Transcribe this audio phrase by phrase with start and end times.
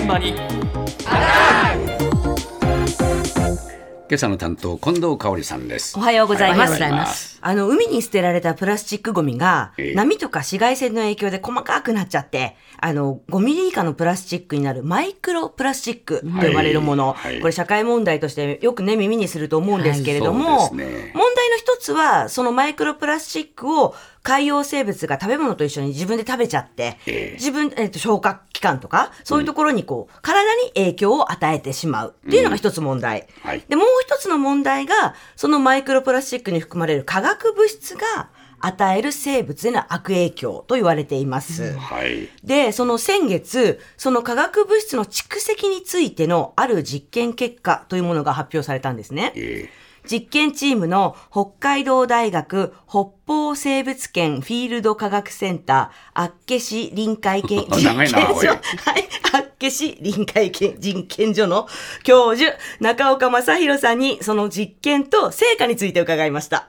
[0.00, 0.32] 現場に。
[4.10, 5.96] 今朝の担当近藤香織さんです。
[5.96, 6.80] おはようございます。
[6.80, 7.38] おはいます。
[7.42, 9.94] あの、海に捨てられたプラスチックゴミが、ええ。
[9.94, 17.40] 波とか紫外線の影響で細かくなっちゃって、あの、5ミリ以下のプラスチックになるマイクロプラスチックと呼ばれるもの、はいはい。
[17.40, 21.12] これ社会問題としてよくね、耳にすると思うんですけれども、はいそうですね。
[21.14, 27.32] 問題の一つは、そのマイクロプラスチックを海洋生物が食べ物と一緒に自分で食べちゃって、ええ。
[27.34, 32.14] 自分、えっ、と、消化器官とか、そういうところにこう、体に影響を与えてしまう。
[32.26, 33.26] っていうのが一つ問題。
[33.42, 33.64] はい。
[33.68, 41.76] で、もう一つの問題が、そのマイクロプラスチックに含まれる化学物質が与える生物への悪影響と言われています。
[41.78, 42.28] はい。
[42.44, 49.32] で、その先月、その化学物質の蓄積についてのある実験結果というものが発表されたんですね。
[49.34, 49.68] え
[50.10, 58.58] 実験チームの北海道大学北方生物圏フィールド科学センター、厚岸臨海研 長いなおいはい、
[59.32, 61.68] 厚岸臨海研実験所の
[62.02, 66.66] 教授、中岡正弘さんにその実験と成果について伺いました。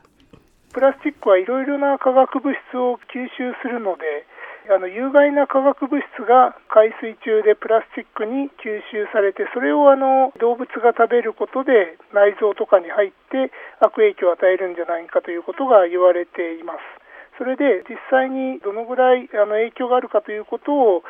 [0.72, 4.26] プラスチックはいろいろな化学物質を吸収するので
[4.70, 13.50] あの有害な化学物質が海水中でプラスチックに吸収されてそれをあの動物が食べることで内臓とかに入って
[13.82, 17.02] 悪影響を与えるんじゃないかということが言われています。
[17.42, 21.02] それで実際にどのぐらいあの影響があるかということを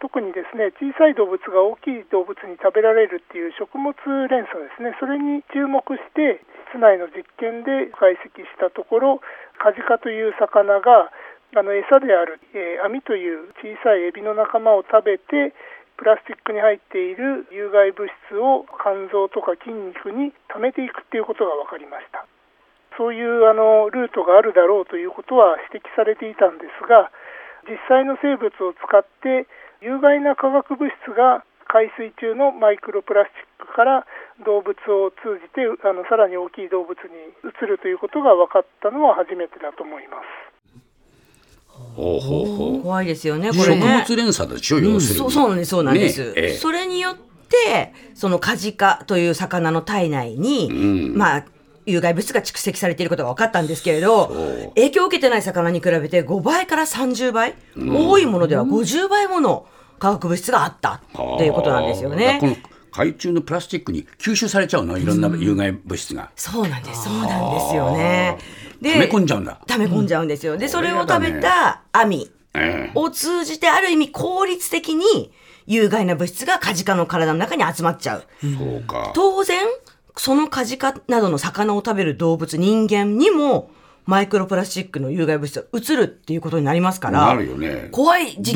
[0.00, 3.94] 特にですね小さい動物が大きい動物に食べられるっていう食物
[4.26, 6.42] 連鎖ですねそれに注目して
[6.74, 9.20] 室内の実験で解析したところ
[9.62, 11.08] カジカという魚が
[11.56, 15.56] あの餌である、えー網という小さいエビの仲間を食べて
[15.96, 22.28] プラスチックに入っている有害物質を肝臓とか筋肉に溜めていくっていうことが分かりました。
[23.00, 27.08] そういうあのルートがあるだろうということは指摘されていたんですが、
[27.64, 29.48] 実際の生物を使って
[29.80, 34.06] 有害な化学物質が海水中のマイクロプラスチックから
[34.44, 40.55] 動物を通じてあのさらに大きい動物に移るということが分かったのは初めてだと思います。
[41.96, 42.82] ほうほうほう。
[42.82, 44.04] 怖いですよね、これ食ね。
[44.06, 45.18] 物連鎖でしょ要するに。
[45.20, 46.24] そうそうなんです、そうなんです。
[46.24, 46.56] ねええ。
[46.56, 47.14] それによっ
[47.48, 50.74] て、そのカジカという魚の体内に、う
[51.14, 51.16] ん。
[51.16, 51.44] まあ、
[51.86, 54.28] 有害物質が蓄積されていることが分かったんですけれど、
[54.74, 59.66] 影響を受けてない魚に比べて5倍から30倍、多いものでは50倍もの
[59.98, 62.60] 化学物質があったということなんですよね。
[62.96, 64.96] 海中のプラスチックに吸収されちゃうの？
[64.96, 68.38] いろんな有害物質が、そうなんです、そうなんですよね。
[68.80, 69.60] で溜め込んじゃうんだ。
[69.66, 70.56] 溜め込んじゃうんですよ。
[70.56, 72.92] で、それを食べた網ええ。
[72.94, 75.30] を通じて、ある意味効率的に
[75.66, 78.24] 有害な物質がカジカの体の中に集まっちゃう。
[78.40, 79.12] そうか。
[79.14, 79.66] 当然、
[80.16, 83.70] そのカジカなどの魚を食べる動物、人間にも、
[84.06, 87.26] マイクロプラスチックの有害物質が移るっていうことになりますから。
[87.26, 88.54] なるよね怖い実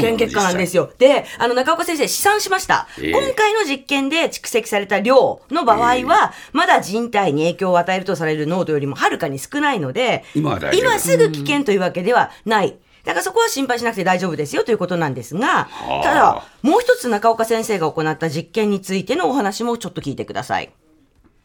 [0.00, 0.92] 験結果なんですよ。
[0.98, 2.86] で、あの、中岡先生試算しました。
[3.02, 12.76] ええ今回の実験で蓄積された量の場合は、まだ人体に影響を与えるとされる濃度よりもはるかに少ないので、今は大丈夫今すぐ危険というわけではない。
[13.04, 20.70] だからそこは心配しなくて大丈夫ですよということなんですが、はあただ、もう一つ中岡先生が行った実験についてのお話もちょっと聞いてください。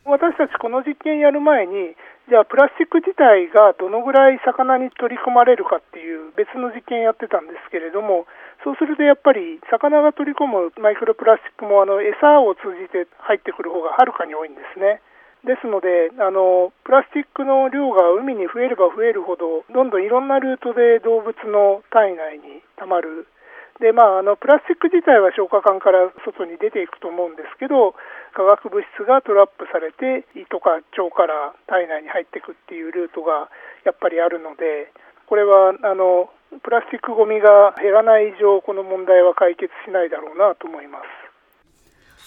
[0.05, 1.73] 私たちこの実験やる前に
[2.29, 8.29] じゃあプラスチック自体がどのぐらい魚に取り込まれるかっていう別の実験やってたんですけれども
[8.61, 15.01] そうするとやっぱり魚が取り込むマイクロプラスチックもあの餌を通じて入ってくる方がはるかに多いんですね。
[15.41, 23.25] ですのであのプラスチックの量が海に増えれば増えるほどどんどんいろんなルートで動物の体内にたまる
[23.79, 27.95] でまあ、あのプラスチック自体は消化管から外に出ていくと思うんですけど
[28.35, 33.47] 化学物質がトラップされて胃とか腸から体内に入っていくっていうルートが
[33.87, 34.91] やっぱりあるので
[35.31, 36.27] これはあの
[36.59, 41.28] プラスチックごみが減らない以上この問題は解決しないだろうなと思います。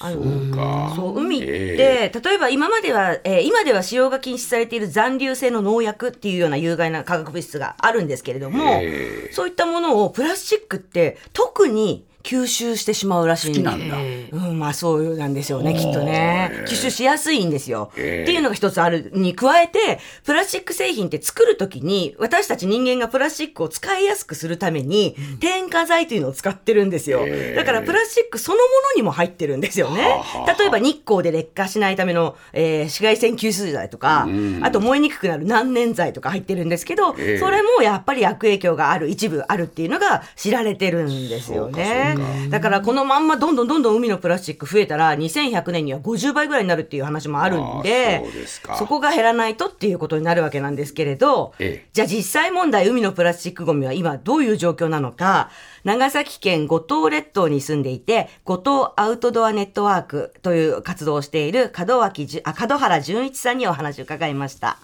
[0.01, 0.95] あの。
[0.95, 9.31] そう海って、え例えば今までは、えー今では使用が禁止されている残留性の農薬っていうような有害な化学物質があるんですけれども、え。
[9.33, 13.75] そういったものをプラスチックって特に吸収してしまうらしいんだ。
[13.75, 16.65] うん、まあそうなんですよね、きっとね。
[16.67, 17.91] 吸収しやすいんですよ。
[17.97, 27.21] ええっていうのが一つあるに加えて、プラスチック製品って作るときに、私たち人間がプラスチックを使いやすくするために、添加剤というのを使ってるんですよ。
[27.27, 28.63] ええだからプラスチックそのも
[28.95, 30.23] のにも入ってるんですよね。
[30.59, 34.61] 例えば日光で劣化しないための、えー紫外線吸収剤とか、うん。
[34.63, 42.12] あと燃えにくくなる難燃剤とか入ってるんですけど、ええそれもやっぱり悪影響がある、一部あるっていうのが知られてるんですよね。
[42.15, 42.49] ね。
[42.51, 48.23] だからこのまんまどんどんどんどん海のプラスチック増えたら2100年には50倍ぐらいになるっていう話もあるんで
[48.79, 55.51] そこが減らないとっていうことになるわけなんですけれど、ええじゃあ実際問題海のプラスチックごみは今どういう状況なのか
[55.85, 64.79] 長崎県五島列島に住んでいて五島アウトドアネットワークという活動をしている門脇じゅあ門原純一さんにお話を伺いました。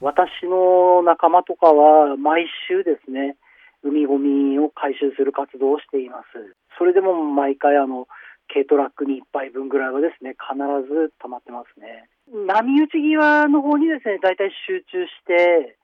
[0.00, 3.36] 私の仲間とかは毎週ですね、
[3.82, 6.56] 海ゴミを回収する活動をしています。
[6.78, 8.06] それでも毎回あの、
[8.52, 10.54] 軽トラックに1杯分ぐらいはですね、必
[10.86, 12.08] ず溜まってますね。
[12.46, 15.76] 波打ち際の方にですね、大体集中して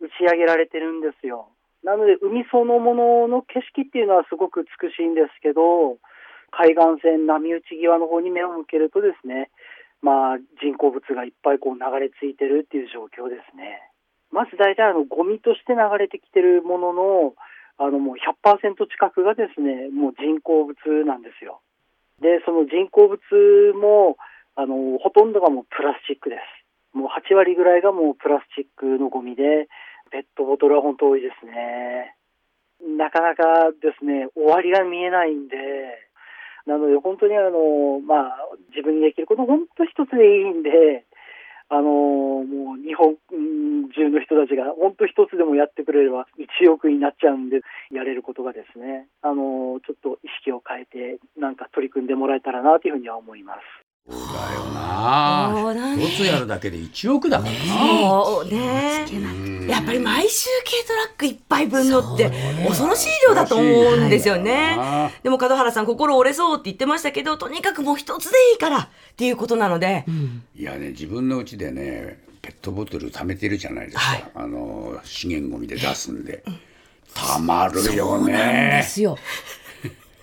[0.00, 1.48] 打ち上げられてるんですよ。
[1.84, 5.98] なので海そのものの景色っていうのはすごく美しいんですけど、
[6.50, 9.50] 海岸線波打ち際の方に目を向けるとですね、
[10.00, 13.80] まあ、人工物がいっぱいこう流れ着いてるっていう状況ですね。
[14.34, 17.34] まず大体あのゴミとして流れてきてるものの、
[17.78, 20.74] あのもう100%近くがですね、もう人工物
[21.06, 21.62] なんですよ。
[22.18, 23.18] で、その人工物
[23.78, 24.18] も、
[24.58, 26.98] あの、ほとんどがもうプラスチックです。
[26.98, 29.70] もう8割ぐらいがもうプラスチックのゴミで、
[30.10, 32.14] ペットボトルは本当多いですね。
[32.98, 35.56] なかなかですね、終わりが見えないんで、
[36.66, 41.06] なので本当にあの、まあ、自分にできること本当一つでいいんで、
[41.74, 41.90] あの、
[42.46, 43.16] もう日本
[43.90, 53.83] 中の人たちが本当一つでもやってくれれば1億になっちゃうんで、やれることがですね、あの、ちょっと意識を変えて、なんか取り組んでもらえたらなというふうには思います。
[54.06, 55.96] そうだよな。
[55.98, 57.58] 一つやるだけで1億だからな。
[57.58, 59.06] そうね。
[59.68, 62.30] やっぱり毎週軽トラック一杯分のって
[62.66, 64.76] 恐ろしい量だと思うんですよね。
[64.76, 65.22] はい。
[65.22, 70.04] でも門原さん心折れそうって言ってましたけど、とにかくもう一つでいいからっていうことなので、
[70.54, 74.30] いやね自分のうちでねペットボトル貯めてるじゃないですか、はい。
[74.34, 76.44] あの資源ゴミで出すんで。
[77.14, 79.16] たまるよそうなんでねすよ。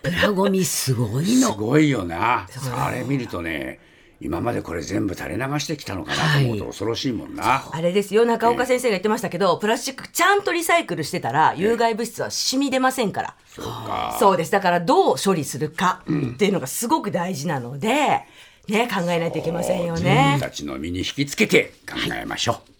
[0.03, 1.51] プラゴミすごいの。
[1.51, 2.47] すごいよな。
[2.75, 3.79] あれ見るとね
[4.19, 13.35] 今までこれ全部垂れ流してきたのかなと思うと恐ろしいもんな、あれですよ、中岡先生が言ってましたけど、プラスチックちゃんとリサイクルしてたら、有害物質は染み出ませんから。
[13.47, 14.15] そうか。
[14.19, 14.51] そうです。
[14.51, 18.21] だからどう処理するかっていうのがすごく大事なので、
[18.67, 20.47] ね、考えないといけませんよ自ね分。
[20.47, 22.71] たちの身に引きつけて考えましょう